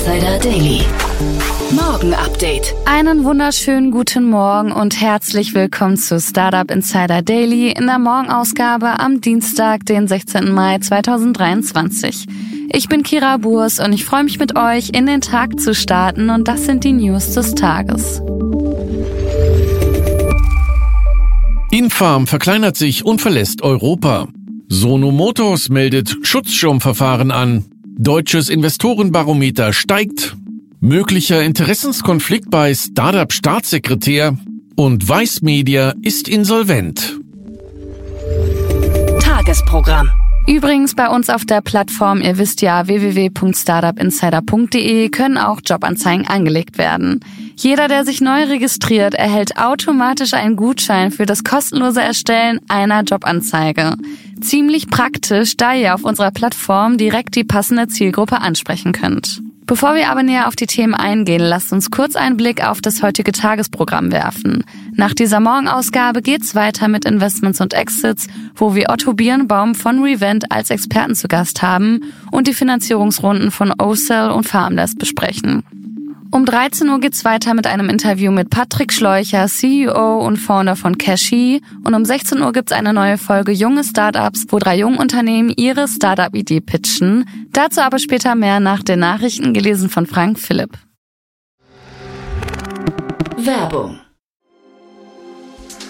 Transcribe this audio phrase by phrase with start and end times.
[0.00, 0.80] Insider Daily.
[1.72, 2.74] Morgen Update.
[2.86, 9.20] Einen wunderschönen guten Morgen und herzlich willkommen zu Startup Insider Daily in der Morgenausgabe am
[9.20, 10.52] Dienstag, den 16.
[10.52, 12.24] Mai 2023.
[12.72, 16.30] Ich bin Kira Burs und ich freue mich mit euch in den Tag zu starten
[16.30, 18.22] und das sind die News des Tages.
[21.70, 24.28] Infarm verkleinert sich und verlässt Europa.
[24.66, 27.69] Sono Motors meldet Schutzschirmverfahren an.
[28.02, 30.34] Deutsches Investorenbarometer steigt.
[30.80, 34.38] Möglicher Interessenskonflikt bei Startup-Staatssekretär.
[34.74, 37.18] Und Weiß Media ist insolvent.
[39.20, 40.08] Tagesprogramm.
[40.46, 47.20] Übrigens bei uns auf der Plattform, ihr wisst ja, www.startupinsider.de können auch Jobanzeigen angelegt werden.
[47.56, 53.96] Jeder, der sich neu registriert, erhält automatisch einen Gutschein für das kostenlose Erstellen einer Jobanzeige.
[54.40, 59.42] Ziemlich praktisch, da ihr auf unserer Plattform direkt die passende Zielgruppe ansprechen könnt.
[59.70, 63.04] Bevor wir aber näher auf die Themen eingehen, lasst uns kurz einen Blick auf das
[63.04, 64.64] heutige Tagesprogramm werfen.
[64.96, 70.50] Nach dieser Morgenausgabe geht's weiter mit Investments und Exits, wo wir Otto Birnbaum von Revent
[70.50, 72.00] als Experten zu Gast haben
[72.32, 75.62] und die Finanzierungsrunden von OCell und Farmless besprechen.
[76.32, 80.96] Um 13 Uhr geht's weiter mit einem Interview mit Patrick Schleucher, CEO und Founder von
[80.96, 81.60] Cashy.
[81.82, 86.60] Und um 16 Uhr gibt's eine neue Folge Junge Startups, wo drei Jungunternehmen ihre Startup-Idee
[86.60, 87.24] pitchen.
[87.50, 90.78] Dazu aber später mehr nach den Nachrichten gelesen von Frank Philipp.
[93.36, 93.99] Werbung.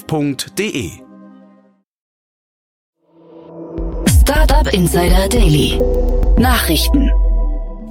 [0.00, 0.90] startup.de.
[4.08, 5.78] Startup Insider Daily.
[6.38, 7.10] Nachrichten.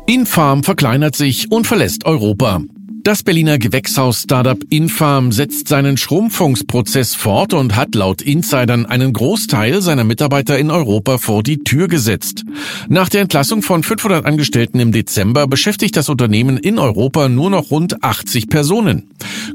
[0.07, 2.61] Infarm verkleinert sich und verlässt Europa.
[3.01, 10.03] Das Berliner Gewächshaus-Startup Infarm setzt seinen Schrumpfungsprozess fort und hat laut Insidern einen Großteil seiner
[10.03, 12.43] Mitarbeiter in Europa vor die Tür gesetzt.
[12.89, 17.71] Nach der Entlassung von 500 Angestellten im Dezember beschäftigt das Unternehmen in Europa nur noch
[17.71, 19.09] rund 80 Personen.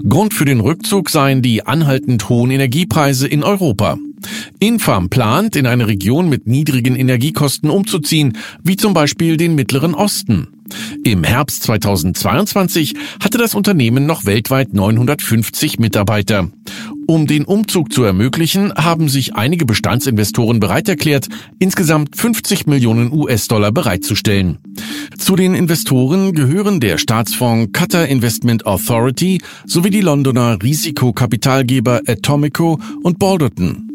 [0.09, 3.99] Grund für den Rückzug seien die anhaltend hohen Energiepreise in Europa.
[4.59, 10.54] Infarm plant, in eine Region mit niedrigen Energiekosten umzuziehen, wie zum Beispiel den Mittleren Osten.
[11.05, 16.49] Im Herbst 2022 hatte das Unternehmen noch weltweit 950 Mitarbeiter.
[17.07, 23.73] Um den Umzug zu ermöglichen, haben sich einige Bestandsinvestoren bereit erklärt, insgesamt 50 Millionen US-Dollar
[23.73, 24.59] bereitzustellen.
[25.19, 33.19] Zu den Investoren gehören der Staatsfonds Qatar Investment Authority sowie die Londoner Risikokapitalgeber Atomico und
[33.19, 33.94] Balderton.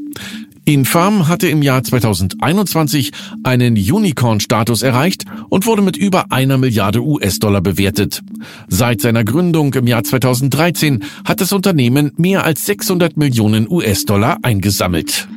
[0.73, 3.11] Infarm hatte im Jahr 2021
[3.43, 8.21] einen Unicorn-Status erreicht und wurde mit über einer Milliarde US-Dollar bewertet.
[8.67, 15.27] Seit seiner Gründung im Jahr 2013 hat das Unternehmen mehr als 600 Millionen US-Dollar eingesammelt.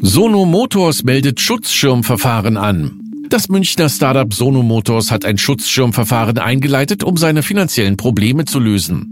[0.00, 3.07] Sono Motors meldet Schutzschirmverfahren an.
[3.30, 9.10] Das Münchner Startup Sono Motors hat ein Schutzschirmverfahren eingeleitet, um seine finanziellen Probleme zu lösen.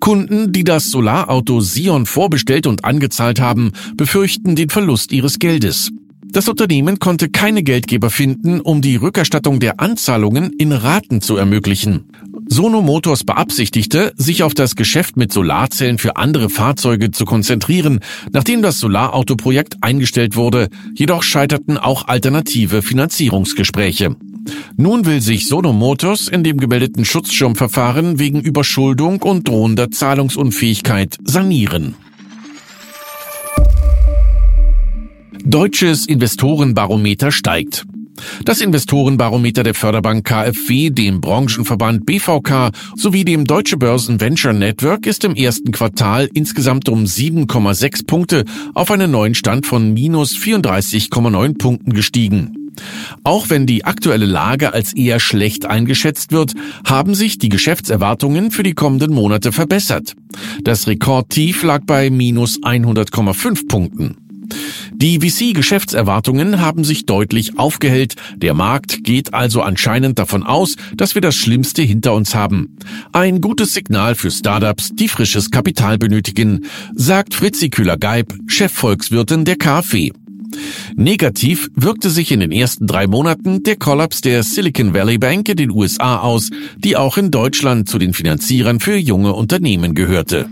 [0.00, 5.90] Kunden, die das Solarauto Sion vorbestellt und angezahlt haben, befürchten den Verlust ihres Geldes.
[6.30, 12.04] Das Unternehmen konnte keine Geldgeber finden, um die Rückerstattung der Anzahlungen in Raten zu ermöglichen.
[12.46, 18.00] Sono Motors beabsichtigte, sich auf das Geschäft mit Solarzellen für andere Fahrzeuge zu konzentrieren,
[18.32, 24.16] nachdem das Solarautoprojekt eingestellt wurde, jedoch scheiterten auch alternative Finanzierungsgespräche.
[24.76, 31.94] Nun will sich Sono Motors in dem gemeldeten Schutzschirmverfahren wegen Überschuldung und drohender Zahlungsunfähigkeit sanieren.
[35.44, 37.86] Deutsches Investorenbarometer steigt.
[38.44, 45.24] Das Investorenbarometer der Förderbank KfW, dem Branchenverband BVK sowie dem Deutsche Börsen Venture Network ist
[45.24, 48.44] im ersten Quartal insgesamt um 7,6 Punkte
[48.74, 52.64] auf einen neuen Stand von minus 34,9 Punkten gestiegen.
[53.22, 58.62] Auch wenn die aktuelle Lage als eher schlecht eingeschätzt wird, haben sich die Geschäftserwartungen für
[58.62, 60.14] die kommenden Monate verbessert.
[60.62, 64.23] Das Rekordtief lag bei minus 100,5 Punkten.
[64.92, 68.16] Die VC-Geschäftserwartungen haben sich deutlich aufgehellt.
[68.36, 72.76] Der Markt geht also anscheinend davon aus, dass wir das Schlimmste hinter uns haben.
[73.12, 80.10] Ein gutes Signal für Startups, die frisches Kapital benötigen, sagt Fritzi Kühler-Geib, Chefvolkswirtin der KfW.
[80.94, 85.56] Negativ wirkte sich in den ersten drei Monaten der Kollaps der Silicon Valley Bank in
[85.56, 90.48] den USA aus, die auch in Deutschland zu den Finanzierern für junge Unternehmen gehörte.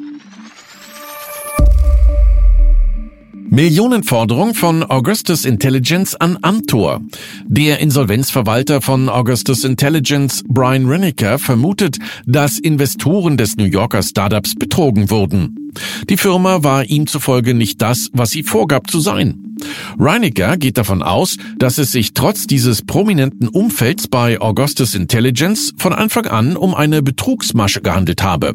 [3.53, 7.03] Millionenforderung von Augustus Intelligence an Amtor.
[7.45, 15.11] Der Insolvenzverwalter von Augustus Intelligence, Brian Renneker, vermutet, dass Investoren des New Yorker Startups betrogen
[15.11, 15.71] wurden.
[16.09, 19.59] Die Firma war ihm zufolge nicht das, was sie vorgab zu sein.
[19.99, 25.93] Reinecker geht davon aus, dass es sich trotz dieses prominenten Umfelds bei Augustus Intelligence von
[25.93, 28.55] Anfang an um eine Betrugsmasche gehandelt habe.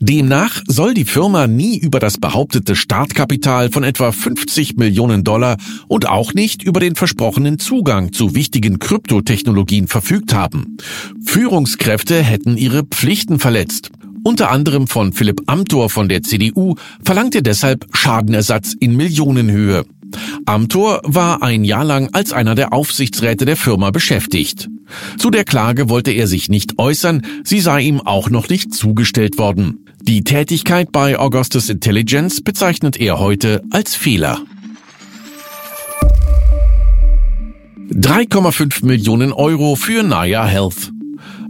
[0.00, 5.56] Demnach soll die Firma nie über das behauptete Startkapital von etwa 50 Millionen Dollar
[5.88, 10.76] und auch nicht über den versprochenen Zugang zu wichtigen Kryptotechnologien verfügt haben.
[11.24, 13.90] Führungskräfte hätten ihre Pflichten verletzt.
[14.24, 16.74] Unter anderem von Philipp Amthor von der CDU
[17.04, 19.84] verlangt er deshalb Schadenersatz in Millionenhöhe.
[20.44, 24.68] Amthor war ein Jahr lang als einer der Aufsichtsräte der Firma beschäftigt.
[25.18, 29.38] Zu der Klage wollte er sich nicht äußern, sie sei ihm auch noch nicht zugestellt
[29.38, 29.84] worden.
[30.02, 34.40] Die Tätigkeit bei Augustus Intelligence bezeichnet er heute als Fehler.
[37.90, 40.92] 3,5 Millionen Euro für Naya Health.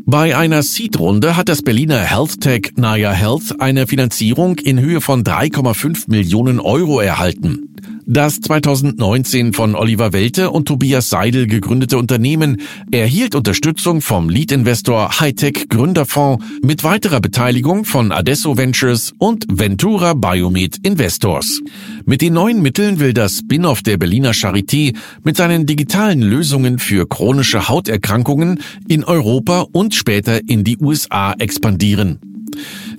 [0.05, 5.25] Bei einer Seed-Runde hat das Berliner Health Tech Naya Health eine Finanzierung in Höhe von
[5.25, 7.75] 3,5 Millionen Euro erhalten.
[8.09, 12.63] Das 2019 von Oliver Welte und Tobias Seidel gegründete Unternehmen
[12.93, 20.87] erhielt Unterstützung vom Lead-Investor Hightech Gründerfonds mit weiterer Beteiligung von Adesso Ventures und Ventura Biomed
[20.87, 21.61] Investors.
[22.05, 27.09] Mit den neuen Mitteln will das Spin-off der Berliner Charité mit seinen digitalen Lösungen für
[27.09, 32.36] chronische Hauterkrankungen in Europa und später in die USA expandieren.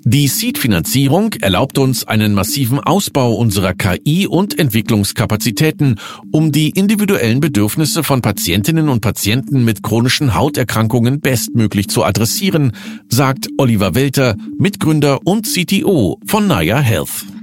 [0.03, 5.99] Die Seed-Finanzierung erlaubt uns einen massiven Ausbau unserer KI und Entwicklungskapazitäten,
[6.31, 12.71] um die individuellen Bedürfnisse von Patientinnen und Patienten mit chronischen Hauterkrankungen bestmöglich zu adressieren,
[13.09, 17.36] sagt Oliver Welter, Mitgründer und CTO von Naya Health.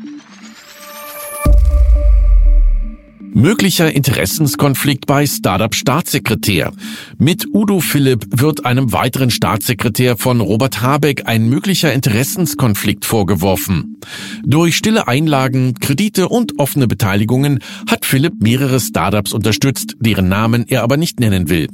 [3.34, 6.72] Möglicher Interessenskonflikt bei Startup-Staatssekretär.
[7.18, 13.98] Mit Udo Philipp wird einem weiteren Staatssekretär von Robert Habeck ein möglicher Interessenskonflikt vorgeworfen.
[14.44, 17.58] Durch stille Einlagen, Kredite und offene Beteiligungen
[17.90, 21.68] hat Philipp mehrere Startups unterstützt, deren Namen er aber nicht nennen will.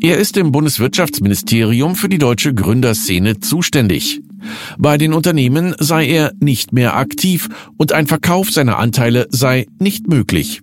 [0.00, 4.22] Er ist im Bundeswirtschaftsministerium für die deutsche Gründerszene zuständig.
[4.78, 10.08] Bei den Unternehmen sei er nicht mehr aktiv und ein Verkauf seiner Anteile sei nicht
[10.08, 10.62] möglich.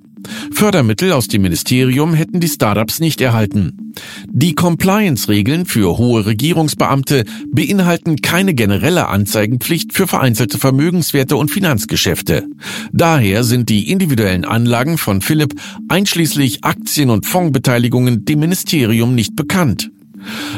[0.51, 3.93] Fördermittel aus dem Ministerium hätten die Startups nicht erhalten.
[4.27, 12.45] Die Compliance-Regeln für hohe Regierungsbeamte beinhalten keine generelle Anzeigenpflicht für vereinzelte Vermögenswerte und Finanzgeschäfte.
[12.91, 15.53] Daher sind die individuellen Anlagen von Philipp
[15.89, 19.91] einschließlich Aktien- und Fondsbeteiligungen dem Ministerium nicht bekannt.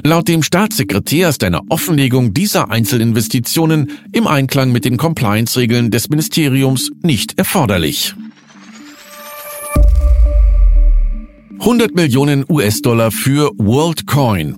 [0.04, 6.92] Laut dem Staatssekretär ist eine Offenlegung dieser Einzelinvestitionen im Einklang mit den Compliance-Regeln des Ministeriums
[7.02, 8.16] nicht erforderlich.
[11.60, 14.56] 100 Millionen US-Dollar für WorldCoin.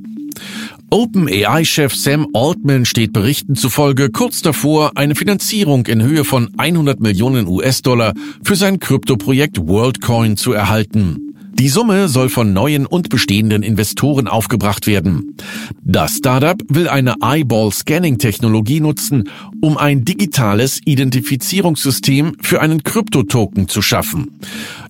[0.89, 7.47] OpenAI-Chef Sam Altman steht Berichten zufolge kurz davor, eine Finanzierung in Höhe von 100 Millionen
[7.47, 8.13] US-Dollar
[8.43, 11.26] für sein Kryptoprojekt WorldCoin zu erhalten.
[11.59, 15.35] Die Summe soll von neuen und bestehenden Investoren aufgebracht werden.
[15.81, 19.27] Das Startup will eine Eyeball-Scanning-Technologie nutzen,
[19.59, 24.39] um ein digitales Identifizierungssystem für einen Kryptotoken zu schaffen.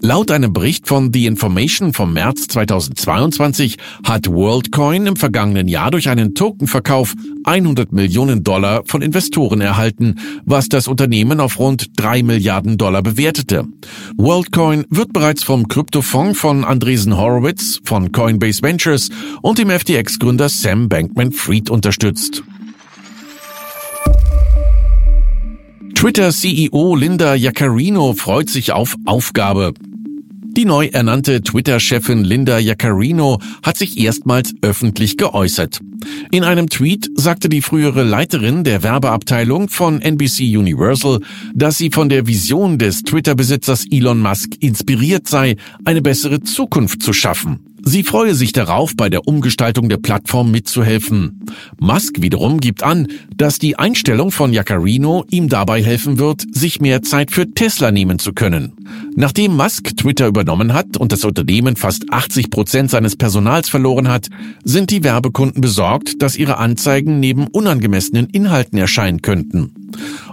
[0.01, 6.09] Laut einem Bericht von The Information vom März 2022 hat WorldCoin im vergangenen Jahr durch
[6.09, 12.77] einen Tokenverkauf 100 Millionen Dollar von Investoren erhalten, was das Unternehmen auf rund 3 Milliarden
[12.77, 13.65] Dollar bewertete.
[14.17, 19.09] WorldCoin wird bereits vom Kryptofonds von Andresen Horowitz von Coinbase Ventures
[19.41, 22.43] und dem FTX-Gründer Sam Bankman-Fried unterstützt.
[25.95, 29.73] Twitter-CEO Linda Yaccarino freut sich auf Aufgabe.
[30.49, 35.79] Die neu ernannte Twitter-Chefin Linda Yaccarino hat sich erstmals öffentlich geäußert.
[36.31, 41.19] In einem Tweet sagte die frühere Leiterin der Werbeabteilung von NBC Universal,
[41.53, 47.13] dass sie von der Vision des Twitter-Besitzers Elon Musk inspiriert sei, eine bessere Zukunft zu
[47.13, 47.66] schaffen.
[47.89, 51.45] Sie freue sich darauf, bei der Umgestaltung der Plattform mitzuhelfen.
[51.79, 57.01] Musk wiederum gibt an, dass die Einstellung von Jacarino ihm dabei helfen wird, sich mehr
[57.01, 58.73] Zeit für Tesla nehmen zu können.
[59.15, 64.27] Nachdem Musk Twitter übernommen hat und das Unternehmen fast 80 Prozent seines Personals verloren hat,
[64.65, 69.86] sind die Werbekunden besorgt, dass ihre Anzeigen neben unangemessenen Inhalten erscheinen könnten.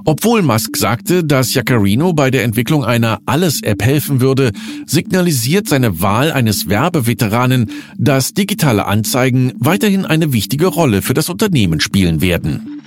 [0.05, 4.53] Obwohl Musk sagte, dass Jacarino bei der Entwicklung einer Alles-App helfen würde,
[4.87, 11.81] signalisiert seine Wahl eines Werbeveteranen, dass digitale Anzeigen weiterhin eine wichtige Rolle für das Unternehmen
[11.81, 12.83] spielen werden.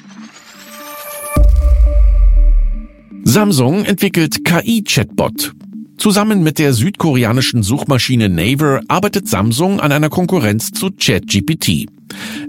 [3.23, 5.53] Samsung entwickelt KI-Chatbot.
[5.97, 11.87] Zusammen mit der südkoreanischen Suchmaschine Naver arbeitet Samsung an einer Konkurrenz zu ChatGPT.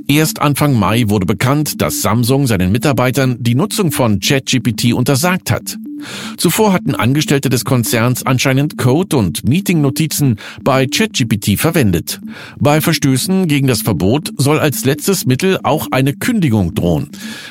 [0.07, 5.78] Erst Anfang Mai wurde bekannt, dass Samsung seinen Mitarbeitern die Nutzung von ChatGPT untersagt hat.
[6.37, 12.21] Zuvor hatten Angestellte des Konzerns anscheinend Code und Meeting-Notizen bei ChatGPT verwendet.
[12.59, 17.11] Bei Verstößen gegen das Verbot soll als letztes Mittel auch eine Kündigung drohen.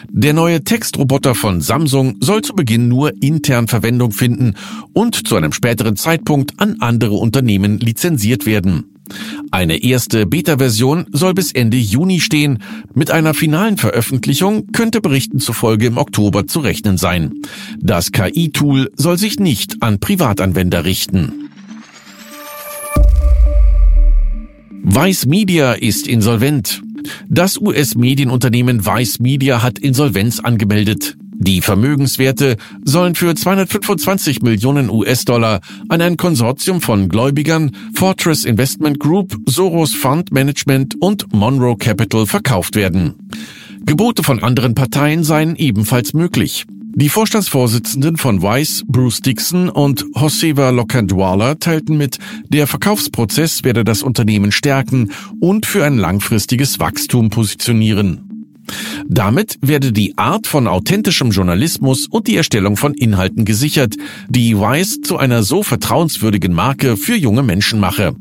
[0.09, 4.55] Der neue Textroboter von Samsung soll zu Beginn nur intern Verwendung finden
[4.93, 8.96] und zu einem späteren Zeitpunkt an andere Unternehmen lizenziert werden.
[9.51, 12.59] Eine erste Beta-Version soll bis Ende Juni stehen.
[12.93, 17.33] Mit einer finalen Veröffentlichung könnte Berichten zufolge im Oktober zu rechnen sein.
[17.79, 21.49] Das KI-Tool soll sich nicht an Privatanwender richten.
[24.83, 26.81] Vice Media ist insolvent.
[27.29, 31.17] Das US-Medienunternehmen Vice Media hat Insolvenz angemeldet.
[31.39, 39.37] Die Vermögenswerte sollen für 225 Millionen US-Dollar an ein Konsortium von Gläubigern, Fortress Investment Group,
[39.45, 43.29] Soros Fund Management und Monroe Capital verkauft werden.
[43.85, 46.65] Gebote von anderen Parteien seien ebenfalls möglich.
[46.95, 52.17] Die Vorstandsvorsitzenden von Weiss, Bruce Dixon und Joseva Locandwala teilten mit,
[52.49, 58.26] der Verkaufsprozess werde das Unternehmen stärken und für ein langfristiges Wachstum positionieren.
[59.07, 63.95] Damit werde die Art von authentischem Journalismus und die Erstellung von Inhalten gesichert,
[64.29, 68.15] die Wise zu einer so vertrauenswürdigen Marke für junge Menschen mache.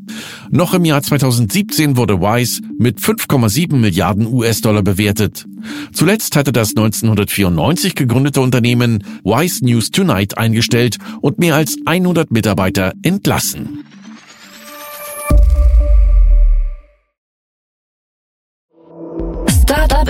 [0.50, 5.46] Noch im Jahr 2017 wurde Wise mit 5,7 Milliarden US-Dollar bewertet.
[5.92, 12.92] Zuletzt hatte das 1994 gegründete Unternehmen Wise News Tonight eingestellt und mehr als 100 Mitarbeiter
[13.02, 13.84] entlassen.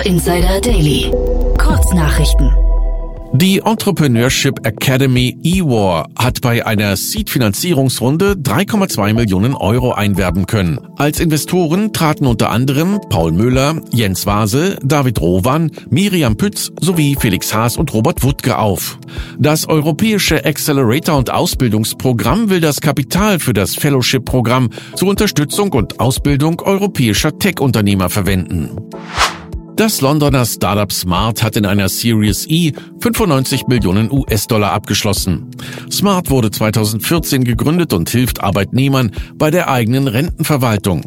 [0.07, 1.11] Insider Daily.
[1.57, 2.49] Kurznachrichten.
[3.33, 10.79] Die Entrepreneurship Academy eWar hat bei einer Seed-Finanzierungsrunde 3,2 Millionen Euro einwerben können.
[10.95, 17.53] Als Investoren traten unter anderem Paul Müller, Jens Vase, David Rowan, Miriam Pütz sowie Felix
[17.53, 18.97] Haas und Robert Wuttke auf.
[19.37, 26.61] Das europäische Accelerator- und Ausbildungsprogramm will das Kapital für das Fellowship-Programm zur Unterstützung und Ausbildung
[26.61, 28.71] europäischer Tech-Unternehmer verwenden.
[29.77, 35.51] Das Londoner Startup Smart hat in einer Series E 95 Millionen US-Dollar abgeschlossen.
[35.91, 41.03] Smart wurde 2014 gegründet und hilft Arbeitnehmern bei der eigenen Rentenverwaltung.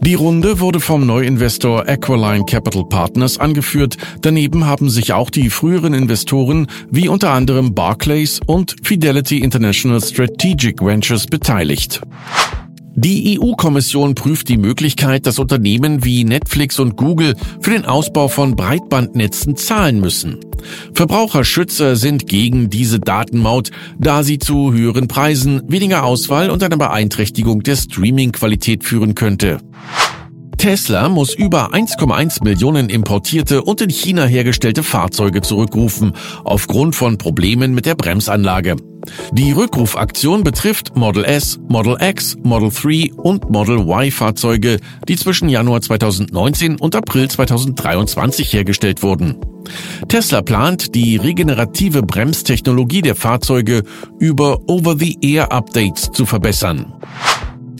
[0.00, 3.96] Die Runde wurde vom Neuinvestor Aquiline Capital Partners angeführt.
[4.20, 10.84] Daneben haben sich auch die früheren Investoren wie unter anderem Barclays und Fidelity International Strategic
[10.84, 12.02] Ventures beteiligt.
[12.94, 18.54] Die EU-Kommission prüft die Möglichkeit, dass Unternehmen wie Netflix und Google für den Ausbau von
[18.54, 20.40] Breitbandnetzen zahlen müssen.
[20.92, 27.62] Verbraucherschützer sind gegen diese Datenmaut, da sie zu höheren Preisen, weniger Auswahl und einer Beeinträchtigung
[27.62, 29.58] der Streaming-Qualität führen könnte.
[30.58, 36.12] Tesla muss über 1,1 Millionen importierte und in China hergestellte Fahrzeuge zurückrufen,
[36.44, 38.76] aufgrund von Problemen mit der Bremsanlage.
[39.32, 44.78] Die Rückrufaktion betrifft Model S, Model X, Model 3 und Model Y Fahrzeuge,
[45.08, 49.36] die zwischen Januar 2019 und April 2023 hergestellt wurden.
[50.08, 53.82] Tesla plant, die regenerative Bremstechnologie der Fahrzeuge
[54.18, 56.92] über Over-the-Air-Updates zu verbessern.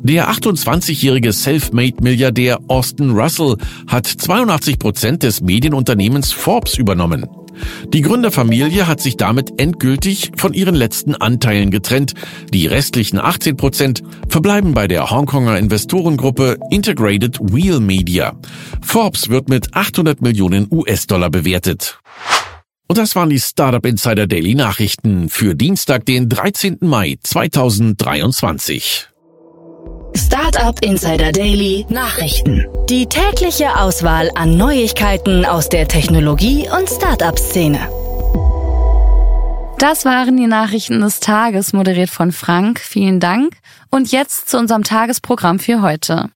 [0.02, 7.26] Der 28-jährige Selfmade-Milliardär Austin Russell hat 82 Prozent des Medienunternehmens Forbes übernommen.
[7.92, 12.14] Die Gründerfamilie hat sich damit endgültig von ihren letzten Anteilen getrennt.
[12.52, 18.34] Die restlichen 18 Prozent verbleiben bei der Hongkonger Investorengruppe Integrated Wheel Media.
[18.82, 21.98] Forbes wird mit 800 Millionen US-Dollar bewertet.
[22.88, 26.78] Und das waren die Startup Insider Daily Nachrichten für Dienstag, den 13.
[26.80, 29.11] Mai 2023.
[30.14, 32.66] Startup Insider Daily Nachrichten.
[32.88, 37.78] Die tägliche Auswahl an Neuigkeiten aus der Technologie- und Startup-Szene.
[39.78, 42.78] Das waren die Nachrichten des Tages, moderiert von Frank.
[42.78, 43.54] Vielen Dank.
[43.90, 46.30] Und jetzt zu unserem Tagesprogramm für heute.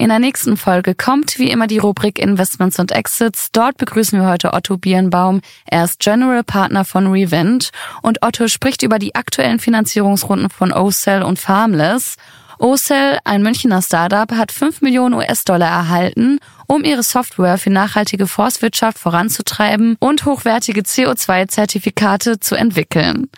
[0.00, 3.48] In der nächsten Folge kommt wie immer die Rubrik Investments und Exits.
[3.52, 5.42] Dort begrüßen wir heute Otto Birnbaum.
[5.66, 7.68] Er ist General Partner von Revent
[8.00, 12.16] und Otto spricht über die aktuellen Finanzierungsrunden von OCell und Farmless.
[12.58, 18.98] OCell, ein Münchner Startup, hat 5 Millionen US-Dollar erhalten, um ihre Software für nachhaltige Forstwirtschaft
[18.98, 23.28] voranzutreiben und hochwertige CO2-Zertifikate zu entwickeln.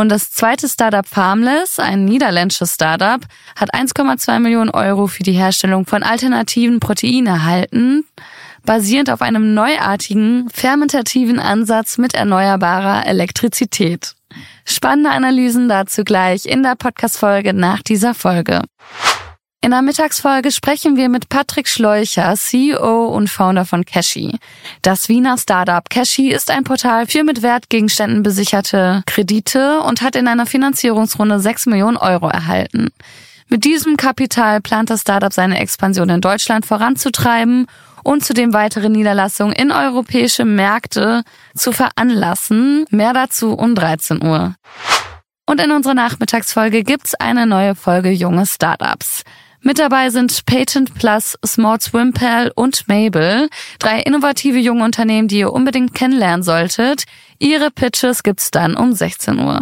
[0.00, 3.20] Und das zweite Startup Farmless, ein niederländisches Startup,
[3.54, 8.06] hat 1,2 Millionen Euro für die Herstellung von alternativen Proteinen erhalten,
[8.64, 14.14] basierend auf einem neuartigen, fermentativen Ansatz mit erneuerbarer Elektrizität.
[14.64, 18.62] Spannende Analysen dazu gleich in der Podcast-Folge nach dieser Folge.
[19.62, 24.38] In der Mittagsfolge sprechen wir mit Patrick Schleucher, CEO und Founder von Cashy.
[24.80, 30.28] Das Wiener Startup Cashy ist ein Portal für mit Wertgegenständen besicherte Kredite und hat in
[30.28, 32.88] einer Finanzierungsrunde 6 Millionen Euro erhalten.
[33.50, 37.66] Mit diesem Kapital plant das Startup seine Expansion in Deutschland voranzutreiben
[38.02, 41.22] und zudem weitere Niederlassungen in europäische Märkte
[41.54, 42.86] zu veranlassen.
[42.88, 44.54] Mehr dazu um 13 Uhr.
[45.44, 49.24] Und in unserer Nachmittagsfolge gibt's eine neue Folge Junge Startups.
[49.62, 53.48] Mit dabei sind Patent Plus, Small Swim Pal und Mabel,
[53.78, 57.04] drei innovative junge Unternehmen, die ihr unbedingt kennenlernen solltet.
[57.38, 59.60] Ihre Pitches gibt's dann um 16 Uhr.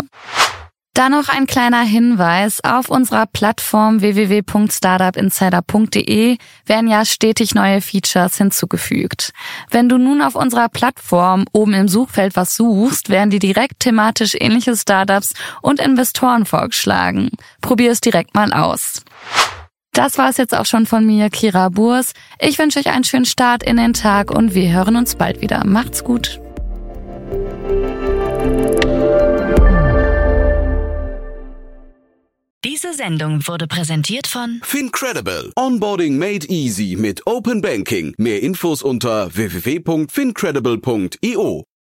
[0.99, 2.65] Dann noch ein kleiner Hinweis.
[2.65, 9.33] Auf unserer Plattform www.startupinsider.de werden ja stetig neue Features hinzugefügt.
[9.71, 14.35] Wenn du nun auf unserer Plattform oben im Suchfeld was suchst, werden dir direkt thematisch
[14.35, 17.31] ähnliche Startups und Investoren vorgeschlagen.
[17.61, 19.05] Probier es direkt mal aus.
[19.99, 22.13] Das war es jetzt auch schon von mir, Kira Burs.
[22.39, 25.67] Ich wünsche euch einen schönen Start in den Tag und wir hören uns bald wieder.
[25.67, 26.41] Macht's gut.
[32.65, 35.51] Diese Sendung wurde präsentiert von Fincredible.
[35.57, 38.15] Onboarding made easy mit Open Banking.
[38.19, 41.65] Mehr Infos unter www.fincredible.io.